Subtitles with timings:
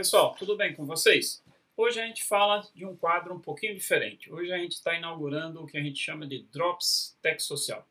[0.00, 1.44] pessoal, tudo bem com vocês?
[1.76, 4.32] Hoje a gente fala de um quadro um pouquinho diferente.
[4.32, 7.86] Hoje a gente está inaugurando o que a gente chama de Drops Tech Social.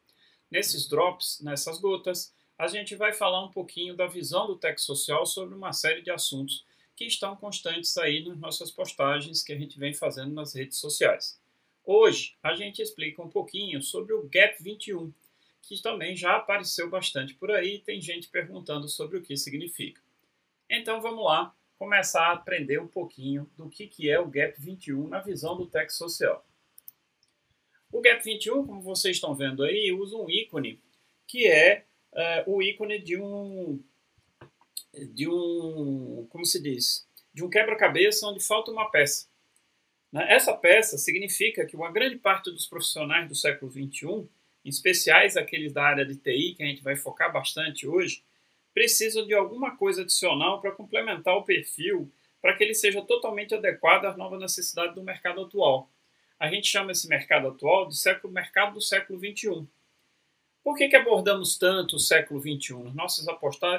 [0.50, 5.24] Nesses drops, nessas gotas, a gente vai falar um pouquinho da visão do Tech Social
[5.28, 6.66] sobre uma série de assuntos
[6.96, 11.40] que estão constantes aí nas nossas postagens que a gente vem fazendo nas redes sociais.
[11.86, 15.14] Hoje a gente explica um pouquinho sobre o Gap 21,
[15.62, 20.02] que também já apareceu bastante por aí, tem gente perguntando sobre o que significa.
[20.68, 25.08] Então vamos lá começar a aprender um pouquinho do que, que é o Gap 21
[25.08, 26.46] na visão do Tech Social.
[27.90, 30.82] O Gap 21, como vocês estão vendo aí, usa um ícone
[31.26, 33.82] que é uh, o ícone de um
[35.14, 39.28] de um como se diz de um quebra-cabeça onde falta uma peça.
[40.12, 40.26] Né?
[40.30, 44.28] Essa peça significa que uma grande parte dos profissionais do século 21,
[44.66, 48.24] em especiais aqueles da área de TI que a gente vai focar bastante hoje,
[48.80, 52.10] precisam de alguma coisa adicional para complementar o perfil
[52.42, 55.92] para que ele seja totalmente adequado às novas necessidades do mercado atual.
[56.40, 59.68] A gente chama esse mercado atual de século, mercado do século 21.
[60.64, 62.86] Por que, que abordamos tanto o século 21?
[62.86, 63.26] Nas nossas,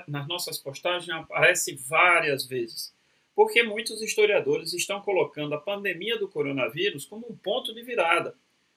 [0.07, 2.93] nas nossas postagens aparece várias vezes.
[3.35, 8.35] Porque muitos historiadores estão colocando a pandemia do coronavírus como um ponto de virada.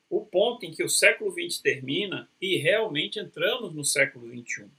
[0.09, 4.69] O ponto em que o século 20 termina e realmente entramos no século 21.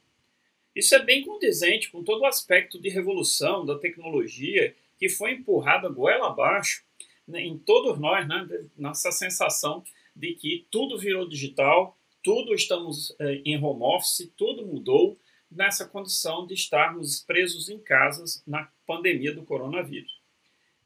[0.75, 5.93] Isso é bem condizente com todo o aspecto de revolução da tecnologia que foi empurrado
[5.93, 6.85] goela abaixo
[7.27, 9.83] né, em todos nós, né, nessa sensação
[10.15, 15.19] de que tudo virou digital, tudo estamos eh, em home office, tudo mudou
[15.51, 20.21] nessa condição de estarmos presos em casas na pandemia do coronavírus.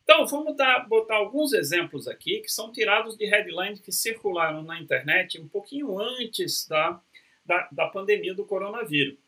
[0.02, 4.80] Então, vamos dar, botar alguns exemplos aqui que são tirados de headlines que circularam na
[4.80, 7.00] internet um pouquinho antes da,
[7.44, 9.18] da, da pandemia do coronavírus.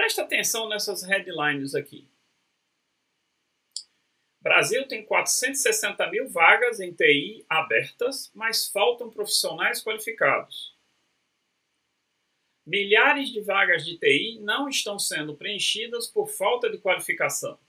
[0.00, 2.08] Presta atenção nessas headlines aqui.
[4.40, 10.74] Brasil tem 460 mil vagas em TI abertas, mas faltam profissionais qualificados.
[12.64, 17.60] Milhares de vagas de TI não estão sendo preenchidas por falta de qualificação.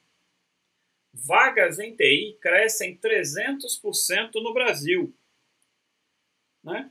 [1.11, 5.13] Vagas em TI crescem 300% no Brasil.
[6.63, 6.89] Né?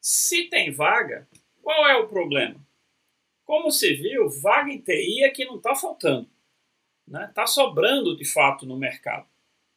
[0.00, 1.28] Se tem vaga,
[1.60, 2.67] qual é o problema?
[3.48, 6.28] Como se viu, vaga em TI é que não está faltando.
[7.06, 7.32] Está né?
[7.34, 9.26] Tá sobrando de fato no mercado.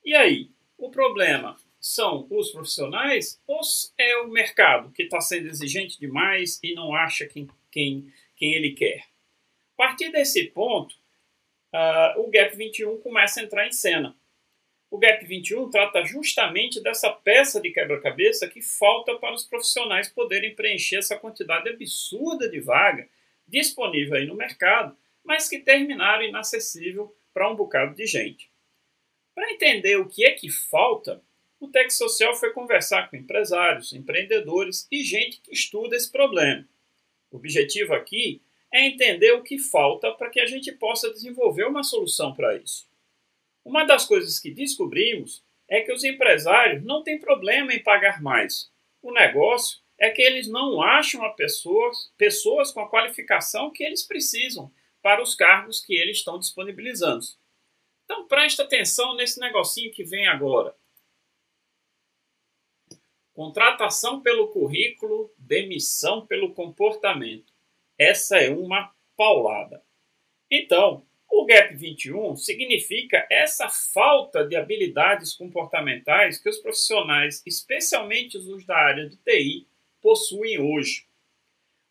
[0.03, 0.51] E aí?
[0.77, 3.61] O problema são os profissionais ou
[3.97, 8.71] é o mercado que está sendo exigente demais e não acha quem, quem, quem ele
[8.71, 9.05] quer?
[9.77, 10.93] A partir desse ponto,
[11.73, 14.13] uh, o Gap 21 começa a entrar em cena.
[14.89, 20.53] O Gap 21 trata justamente dessa peça de quebra-cabeça que falta para os profissionais poderem
[20.53, 23.07] preencher essa quantidade absurda de vaga
[23.51, 28.49] disponível aí no mercado, mas que terminaram inacessível para um bocado de gente.
[29.35, 31.21] Para entender o que é que falta,
[31.59, 36.67] o Tech Social foi conversar com empresários, empreendedores e gente que estuda esse problema.
[37.29, 38.41] O objetivo aqui
[38.73, 42.89] é entender o que falta para que a gente possa desenvolver uma solução para isso.
[43.63, 48.71] Uma das coisas que descobrimos é que os empresários não têm problema em pagar mais.
[49.01, 54.01] O negócio é que eles não acham a pessoas, pessoas com a qualificação que eles
[54.01, 57.23] precisam para os cargos que eles estão disponibilizando.
[58.03, 60.75] Então presta atenção nesse negocinho que vem agora.
[63.31, 67.53] Contratação pelo currículo, demissão pelo comportamento.
[67.95, 69.83] Essa é uma paulada.
[70.49, 78.65] Então, o Gap 21 significa essa falta de habilidades comportamentais que os profissionais, especialmente os
[78.65, 79.67] da área de TI,
[80.01, 81.05] possuem hoje.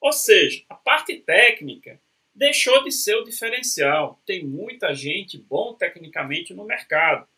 [0.01, 2.01] Ou seja, a parte técnica
[2.35, 4.21] deixou de ser o diferencial.
[4.25, 7.29] Tem muita gente bom tecnicamente no mercado.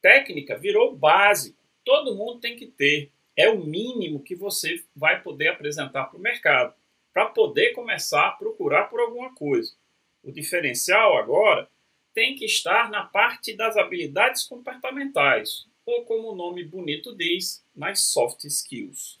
[0.00, 1.58] Técnica virou básico.
[1.84, 3.10] Todo mundo tem que ter.
[3.36, 6.74] É o mínimo que você vai poder apresentar para o mercado
[7.12, 9.74] para poder começar a procurar por alguma coisa.
[10.22, 11.68] O diferencial agora
[12.14, 18.04] tem que estar na parte das habilidades comportamentais, ou como o nome bonito diz, nas
[18.04, 19.19] soft skills.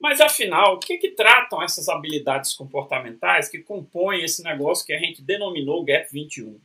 [0.00, 4.98] Mas afinal, o que, que tratam essas habilidades comportamentais que compõem esse negócio que a
[4.98, 6.58] gente denominou Gap 21?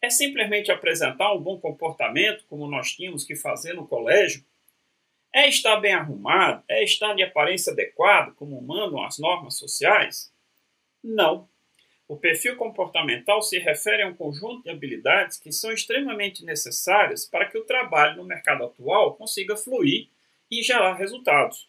[0.00, 4.44] É simplesmente apresentar um bom comportamento, como nós tínhamos que fazer no colégio?
[5.34, 6.62] É estar bem arrumado?
[6.68, 10.32] É estar de aparência adequada, como mandam as normas sociais?
[11.02, 11.48] Não.
[12.06, 17.46] O perfil comportamental se refere a um conjunto de habilidades que são extremamente necessárias para
[17.46, 20.08] que o trabalho no mercado atual consiga fluir
[20.48, 21.68] e gerar resultados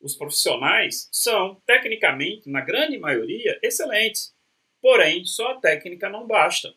[0.00, 4.34] os profissionais são, tecnicamente, na grande maioria, excelentes.
[4.80, 6.72] Porém, só a técnica não basta.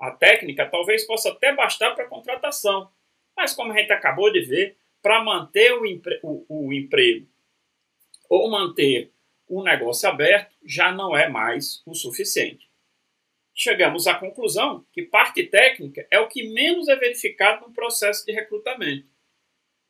[0.00, 2.90] A técnica talvez possa até bastar para a contratação,
[3.36, 7.28] mas como a gente acabou de ver, para manter o, empre o, o emprego
[8.28, 9.12] ou manter
[9.48, 12.68] o negócio aberto já não é mais o suficiente.
[13.54, 18.32] Chegamos à conclusão que parte técnica é o que menos é verificado no processo de
[18.32, 19.08] recrutamento.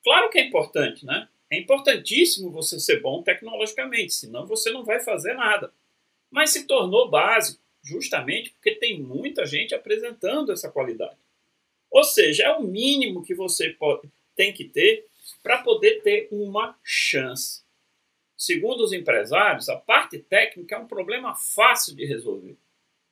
[0.03, 1.29] Claro que é importante, né?
[1.51, 5.73] É importantíssimo você ser bom tecnologicamente, senão você não vai fazer nada.
[6.31, 11.17] Mas se tornou básico justamente porque tem muita gente apresentando essa qualidade.
[11.91, 15.07] Ou seja, é o mínimo que você pode, tem que ter
[15.43, 17.63] para poder ter uma chance.
[18.37, 22.57] Segundo os empresários, a parte técnica é um problema fácil de resolver.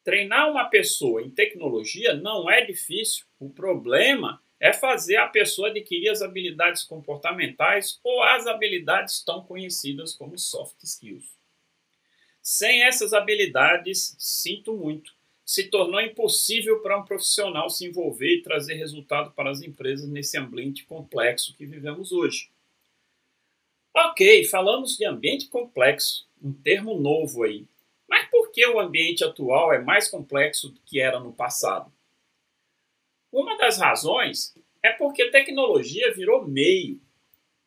[0.05, 3.25] Treinar uma pessoa em tecnologia não é difícil.
[3.41, 10.15] O problema é fazer a pessoa adquirir as habilidades comportamentais ou as habilidades tão conhecidas
[10.15, 11.37] como soft skills.
[12.43, 15.13] Sem essas habilidades, sinto muito,
[15.45, 20.37] se tornou impossível para um profissional se envolver e trazer resultado para as empresas nesse
[20.39, 22.51] ambiente complexo que vivemos hoje.
[23.95, 27.67] Ok, falamos de ambiente complexo, um termo novo aí.
[28.09, 31.93] Mas por que o ambiente atual é mais complexo do que era no passado?
[33.33, 37.01] Uma das razões é porque tecnologia virou meio.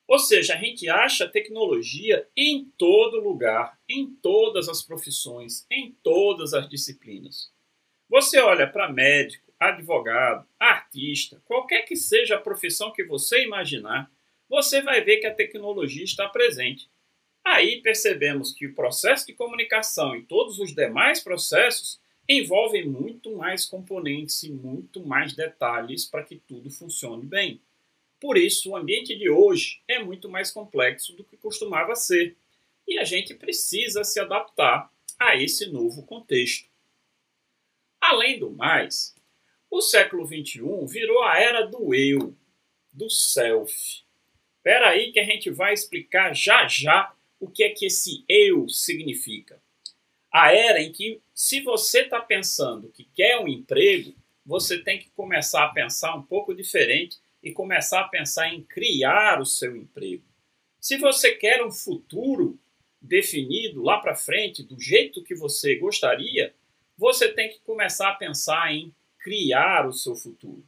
[0.07, 6.53] Ou seja, a gente acha tecnologia em todo lugar, em todas as profissões, em todas
[6.53, 7.51] as disciplinas.
[8.09, 14.09] Você olha para médico, advogado, artista, qualquer que seja a profissão que você imaginar,
[14.49, 16.89] você vai ver que a tecnologia está presente.
[17.45, 23.65] Aí percebemos que o processo de comunicação e todos os demais processos envolvem muito mais
[23.65, 27.59] componentes e muito mais detalhes para que tudo funcione bem.
[28.19, 32.37] Por isso, o ambiente de hoje é muito mais complexo do que costumava ser,
[32.87, 36.69] e a gente precisa se adaptar a esse novo contexto.
[37.99, 39.15] Além do mais,
[39.69, 42.35] o século XXI virou a era do eu,
[42.93, 44.03] do self.
[44.57, 48.69] Espera aí que a gente vai explicar já já o que é que esse eu
[48.69, 49.59] significa
[50.31, 54.13] a era em que, se você está pensando que quer um emprego,
[54.45, 59.41] você tem que começar a pensar um pouco diferente e começar a pensar em criar
[59.41, 60.23] o seu emprego.
[60.79, 62.59] Se você quer um futuro
[63.01, 66.53] definido lá para frente, do jeito que você gostaria,
[66.97, 70.65] você tem que começar a pensar em criar o seu futuro.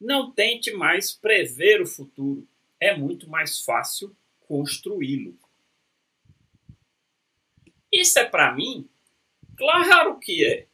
[0.00, 2.46] Não tente mais prever o futuro,
[2.80, 5.36] é muito mais fácil construí-lo.
[7.98, 8.88] Isso é para mim?
[9.56, 10.66] Claro que é.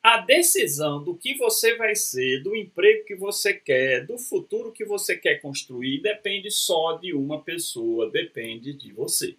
[0.00, 4.84] A decisão do que você vai ser, do emprego que você quer, do futuro que
[4.84, 9.36] você quer construir, depende só de uma pessoa, depende de você.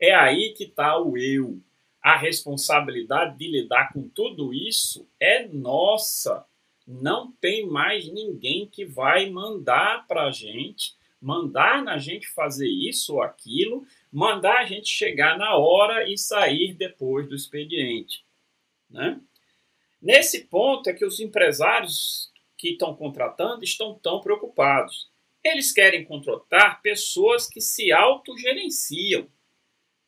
[0.00, 1.60] É aí que está o eu.
[2.02, 6.46] A responsabilidade de lidar com tudo isso é nossa.
[6.88, 13.16] Não tem mais ninguém que vai mandar para a gente, mandar na gente fazer isso
[13.16, 18.24] ou aquilo, mandar a gente chegar na hora e sair depois do expediente.
[18.88, 19.20] Né?
[20.00, 25.10] Nesse ponto é que os empresários que estão contratando estão tão preocupados.
[25.42, 29.28] Eles querem contratar pessoas que se autogerenciam,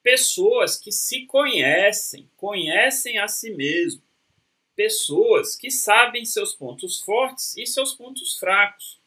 [0.05, 4.03] pessoas que se conhecem, conhecem a si mesmo,
[4.77, 9.01] pessoas que sabem seus pontos fortes e seus pontos fracos,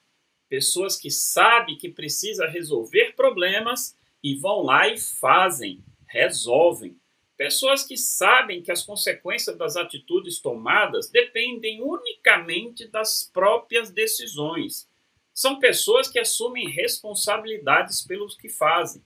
[0.49, 6.97] pessoas que sabem que precisa resolver problemas e vão lá e fazem, resolvem.
[7.37, 14.87] Pessoas que sabem que as consequências das atitudes tomadas dependem unicamente das próprias decisões.
[15.33, 19.01] São pessoas que assumem responsabilidades pelos que fazem.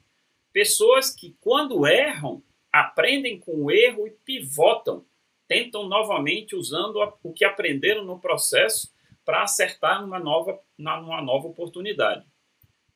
[0.51, 2.41] Pessoas que, quando erram,
[2.71, 5.05] aprendem com o erro e pivotam,
[5.47, 8.91] tentam novamente usando o que aprenderam no processo
[9.23, 12.25] para acertar numa nova, numa nova oportunidade.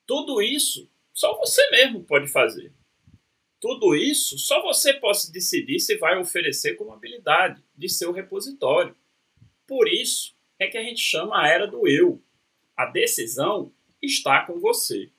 [0.08, 2.72] Tudo isso só você mesmo pode fazer.
[3.60, 8.96] Tudo isso só você pode decidir se vai oferecer como habilidade de seu repositório.
[9.66, 12.22] Por isso é que a gente chama a era do eu.
[12.78, 15.10] A decisão está com você.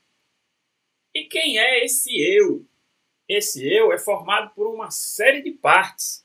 [1.12, 2.64] E quem é esse eu?
[3.28, 6.24] Esse eu é formado por uma série de partes: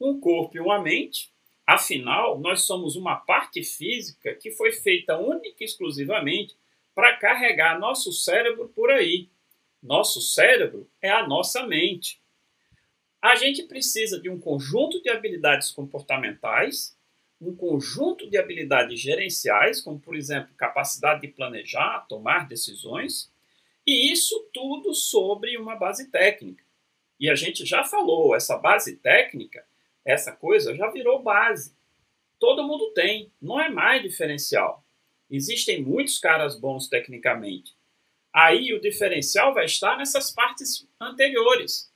[0.00, 1.32] um corpo e uma mente.
[1.64, 6.56] Afinal, nós somos uma parte física que foi feita única e exclusivamente
[6.98, 9.28] para carregar nosso cérebro por aí.
[9.80, 12.20] Nosso cérebro é a nossa mente.
[13.22, 16.98] A gente precisa de um conjunto de habilidades comportamentais,
[17.40, 23.32] um conjunto de habilidades gerenciais, como por exemplo, capacidade de planejar, tomar decisões,
[23.86, 26.64] e isso tudo sobre uma base técnica.
[27.20, 29.64] E a gente já falou, essa base técnica,
[30.04, 31.76] essa coisa já virou base.
[32.40, 34.84] todo mundo tem, não é mais diferencial.
[35.30, 37.76] Existem muitos caras bons tecnicamente.
[38.32, 41.90] Aí o diferencial vai estar nessas partes anteriores,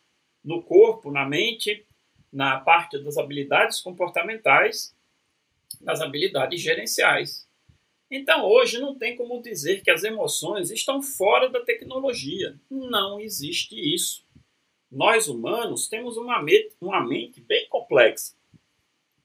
[0.45, 1.87] no corpo, na mente,
[2.33, 4.95] na parte das habilidades comportamentais,
[5.81, 7.47] das habilidades gerenciais.
[8.11, 12.59] Então, hoje não tem como dizer que as emoções estão fora da tecnologia.
[12.71, 14.25] Não existe isso.
[14.91, 16.45] Nós humanos temos uma
[16.81, 18.35] uma mente bem complexa,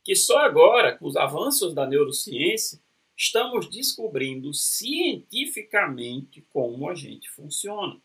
[0.03, 2.79] que só agora, com os avanços da neurociência,
[3.17, 7.99] estamos descobrindo cientificamente como a gente funciona.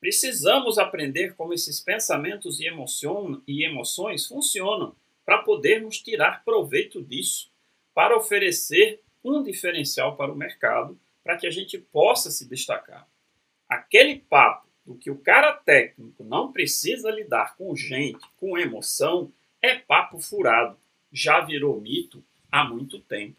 [0.00, 7.50] Precisamos aprender como esses pensamentos e, emocion, e emoções funcionam para podermos tirar proveito disso,
[7.92, 13.06] para oferecer um diferencial para o mercado, para que a gente possa se destacar.
[13.68, 19.74] Aquele papo do que o cara técnico não precisa lidar com gente, com emoção, é
[19.74, 20.78] papo furado.
[21.12, 23.36] Já virou mito há muito tempo.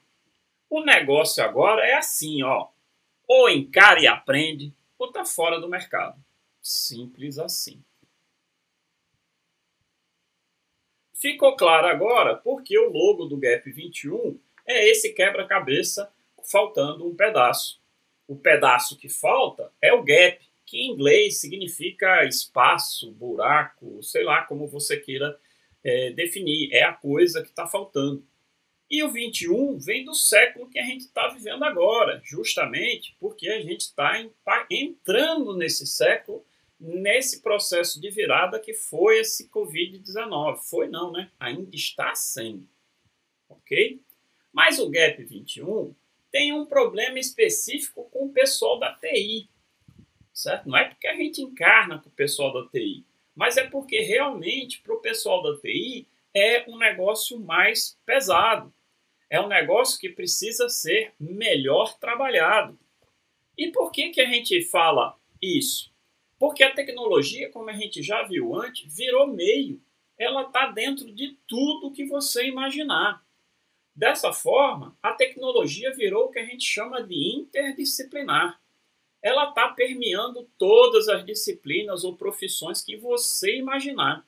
[0.70, 2.68] O negócio agora é assim, ó.
[3.28, 6.22] Ou encara e aprende, ou tá fora do mercado.
[6.62, 7.84] Simples assim.
[11.14, 16.12] Ficou claro agora porque o logo do Gap 21 é esse quebra-cabeça
[16.44, 17.82] faltando um pedaço.
[18.28, 24.44] O pedaço que falta é o gap, que em inglês significa espaço, buraco, sei lá
[24.44, 25.40] como você queira
[25.84, 26.74] é, definir.
[26.74, 28.24] É a coisa que está faltando.
[28.90, 33.60] E o 21 vem do século que a gente está vivendo agora, justamente porque a
[33.62, 34.14] gente está
[34.72, 36.46] entrando nesse século,
[36.80, 40.58] nesse processo de virada que foi esse Covid-19.
[40.70, 41.30] Foi não, né?
[41.38, 42.68] Ainda está sendo.
[43.50, 44.02] Ok?
[44.54, 45.94] Mas o GAP 21
[46.32, 49.50] tem um problema específico com o pessoal da TI.
[50.34, 50.70] Certo?
[50.70, 53.04] Não é porque a gente encarna com o pessoal da TI,
[53.36, 58.72] mas é porque realmente para o pessoal da TI é um negócio mais pesado.
[59.30, 62.80] É um negócio que precisa ser melhor trabalhado.
[63.58, 65.92] E por que, que a gente fala isso?
[66.40, 69.82] Porque a tecnologia, como a gente já viu antes, virou meio.
[70.18, 73.26] Ela está dentro de tudo que você imaginar.
[73.96, 78.62] Dessa forma, a tecnologia virou o que a gente chama de interdisciplinar.
[79.24, 84.24] Ela está permeando todas as disciplinas ou profissões que você imaginar.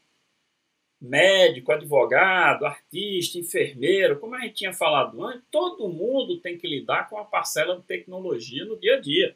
[1.02, 7.10] Médico, advogado, artista, enfermeiro, como a gente tinha falado antes, todo mundo tem que lidar
[7.10, 9.36] com a parcela de tecnologia no dia a dia.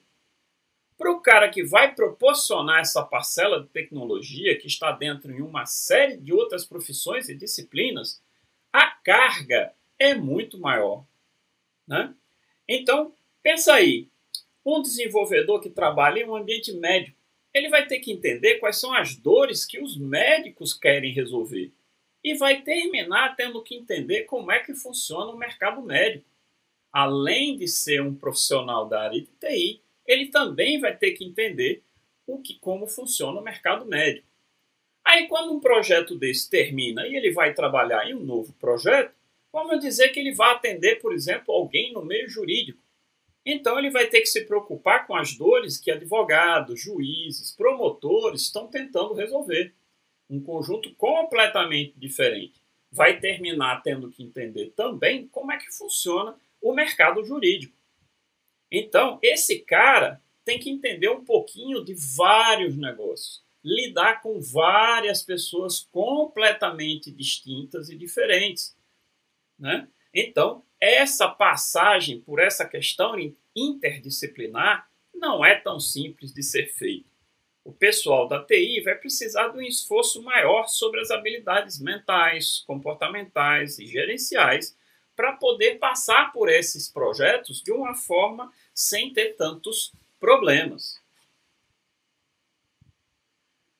[0.98, 5.66] Para o cara que vai proporcionar essa parcela de tecnologia, que está dentro de uma
[5.66, 8.22] série de outras profissões e disciplinas,
[8.72, 11.06] a carga é muito maior.
[11.88, 12.14] Né?
[12.68, 14.10] Então, pensa aí,
[14.66, 17.18] um desenvolvedor que trabalha em um ambiente médico,
[17.54, 21.72] ele vai ter que entender quais são as dores que os médicos querem resolver.
[22.24, 26.26] E vai terminar tendo que entender como é que funciona o mercado médico.
[26.92, 31.84] Além de ser um profissional da área de TI, ele também vai ter que entender
[32.26, 34.28] o que, como funciona o mercado médico.
[35.04, 39.14] Aí, quando um projeto desse termina e ele vai trabalhar em um novo projeto,
[39.54, 42.83] Vamos dizer que ele vai atender, por exemplo, alguém no meio jurídico.
[43.46, 48.68] Então ele vai ter que se preocupar com as dores que advogados, juízes, promotores estão
[48.68, 49.74] tentando resolver.
[50.30, 52.62] Um conjunto completamente diferente.
[52.92, 57.76] Vai terminar tendo que entender também como é que funciona o mercado jurídico.
[58.72, 65.88] Então, esse cara tem que entender um pouquinho de vários negócios, lidar com várias pessoas
[65.92, 68.76] completamente distintas e diferentes
[69.64, 69.88] né?
[70.14, 73.16] Então, essa passagem por essa questão
[73.56, 77.10] interdisciplinar não é tão simples de ser feito.
[77.64, 83.80] O pessoal da TI vai precisar de um esforço maior sobre as habilidades mentais, comportamentais
[83.80, 84.76] e gerenciais
[85.16, 91.02] para poder passar por esses projetos de uma forma sem ter tantos problemas.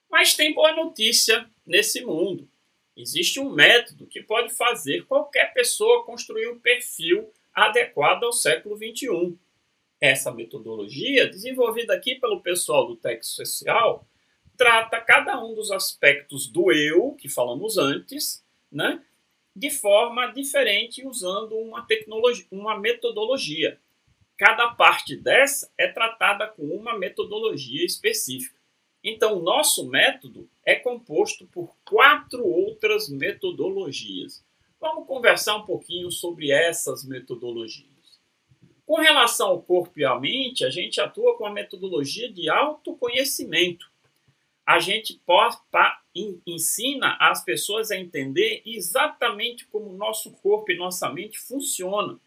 [0.10, 2.48] Mas tem boa notícia nesse mundo.
[2.96, 9.36] Existe um método que pode fazer qualquer pessoa construir um perfil adequado ao século XXI.
[10.00, 14.08] Essa metodologia, desenvolvida aqui pelo pessoal do Tech Social,
[14.58, 19.02] trata cada um dos aspectos do eu, que falamos antes, né,
[19.56, 23.80] de forma diferente, usando uma, tecnologia, uma metodologia.
[24.38, 28.63] Cada parte dessa é tratada com uma metodologia específica.
[29.04, 34.44] Então, nosso método é composto por quatro outras metodologias.
[34.80, 37.94] Vamos conversar um pouquinho sobre essas metodologias.
[38.86, 43.92] Com relação ao corpo e à mente, a gente atua com a metodologia de autoconhecimento.
[44.66, 45.20] A gente
[46.46, 52.20] ensina as pessoas a entender exatamente como nosso corpo e nossa mente funcionam.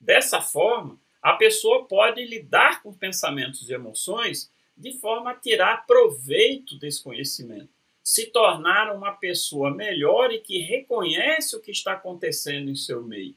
[0.00, 6.78] Dessa forma, a pessoa pode lidar com pensamentos e emoções de forma a tirar proveito
[6.78, 7.70] desse conhecimento,
[8.02, 13.34] se tornar uma pessoa melhor e que reconhece o que está acontecendo em seu meio.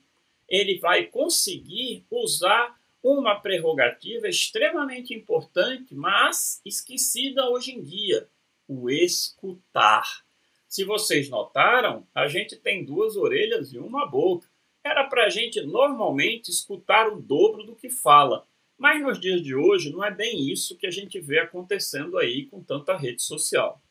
[0.47, 8.27] Ele vai conseguir usar uma prerrogativa extremamente importante, mas esquecida hoje em dia,
[8.67, 10.23] o escutar.
[10.67, 14.47] Se vocês notaram, a gente tem duas orelhas e uma boca.
[14.83, 18.45] Era para a gente normalmente escutar o dobro do que fala.
[18.79, 22.45] Mas nos dias de hoje não é bem isso que a gente vê acontecendo aí
[22.45, 23.81] com tanta rede social.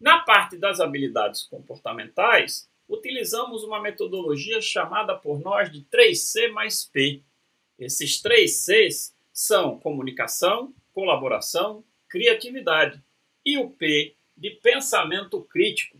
[0.00, 7.22] Na parte das habilidades comportamentais, utilizamos uma metodologia chamada por nós de 3C mais P.
[7.78, 13.00] Esses três Cs são comunicação, colaboração, criatividade
[13.44, 15.96] e o P de pensamento crítico.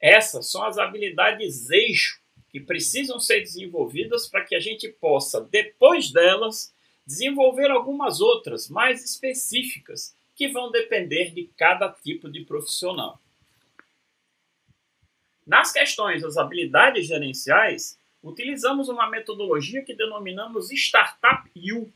[0.00, 2.18] Essas são as habilidades eixo
[2.48, 6.72] que precisam ser desenvolvidas para que a gente possa, depois delas,
[7.08, 13.18] desenvolver algumas outras mais específicas que vão depender de cada tipo de profissional.
[15.46, 21.90] Nas questões das habilidades gerenciais, utilizamos uma metodologia que denominamos Startup U.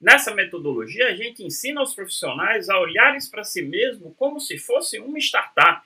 [0.00, 5.00] Nessa metodologia, a gente ensina os profissionais a olharem para si mesmo como se fosse
[5.00, 5.84] uma startup.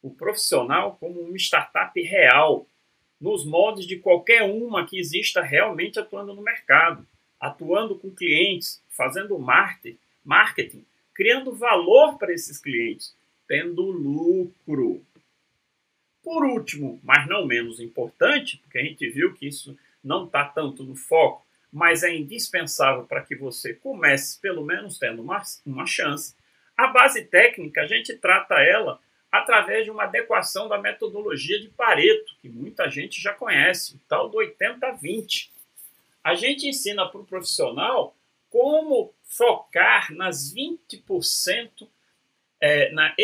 [0.00, 2.64] O profissional como uma startup real,
[3.20, 7.04] nos moldes de qualquer uma que exista realmente atuando no mercado
[7.46, 10.84] atuando com clientes, fazendo marketing,
[11.14, 13.14] criando valor para esses clientes,
[13.46, 15.04] tendo lucro.
[16.22, 20.82] Por último, mas não menos importante, porque a gente viu que isso não está tanto
[20.82, 26.34] no foco, mas é indispensável para que você comece, pelo menos, tendo uma, uma chance.
[26.76, 32.34] A base técnica, a gente trata ela através de uma adequação da metodologia de Pareto,
[32.40, 35.50] que muita gente já conhece, o tal do 80-20.
[36.26, 38.16] A gente ensina para o profissional
[38.50, 41.88] como focar nas 20%,
[42.60, 43.14] é, na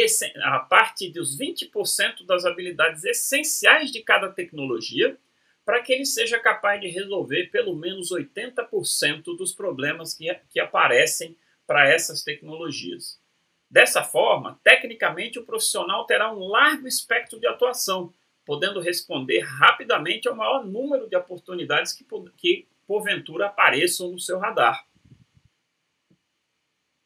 [0.45, 5.19] a parte dos 20% das habilidades essenciais de cada tecnologia,
[5.65, 11.37] para que ele seja capaz de resolver pelo menos 80% dos problemas que, que aparecem
[11.67, 13.21] para essas tecnologias.
[13.69, 18.15] Dessa forma, tecnicamente, o profissional terá um largo espectro de atuação,
[18.47, 24.87] podendo responder rapidamente ao maior número de oportunidades que, que porventura apareçam no seu radar.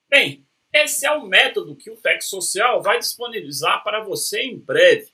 [0.08, 5.10] Bem, esse é o método que o Tech Social vai disponibilizar para você em breve.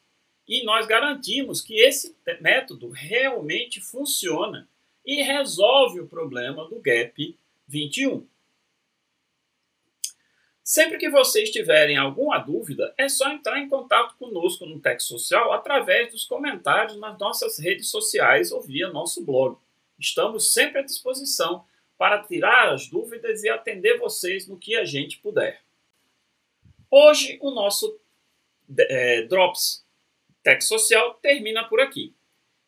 [0.46, 4.68] E nós garantimos que esse método realmente funciona
[5.05, 8.27] e resolve o problema do Gap 21.
[10.64, 15.53] Sempre que vocês tiverem alguma dúvida, é só entrar em contato conosco no Tech Social
[15.53, 19.59] através dos comentários nas nossas redes sociais ou via nosso blog.
[20.03, 21.65] Estamos sempre à disposição
[21.97, 25.62] para tirar as dúvidas e atender vocês no que a gente puder.
[26.91, 27.97] Hoje, o nosso
[28.77, 29.87] é, Drops
[30.43, 32.12] Tech Social termina por aqui.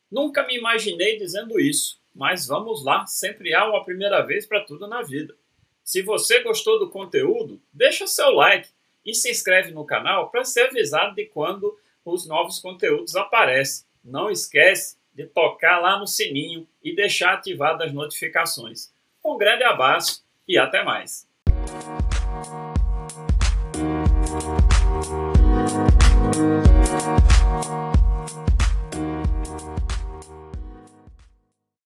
[0.09, 4.87] Nunca me imaginei dizendo isso, mas vamos lá, sempre há uma primeira vez para tudo
[4.87, 5.35] na vida.
[5.83, 8.69] Se você gostou do conteúdo, deixa seu like
[9.05, 13.85] e se inscreve no canal para ser avisado de quando os novos conteúdos aparecem.
[14.01, 18.91] Não esquece de tocar lá no sininho e deixar ativadas as notificações.
[19.23, 21.27] Um grande abraço e até mais.